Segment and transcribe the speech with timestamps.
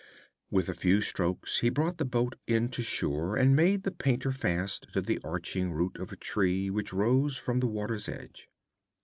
[0.49, 4.31] With a few strokes he brought the boat in to shore and made the painter
[4.31, 8.49] fast to the arching root of a tree which rose from the water's edge.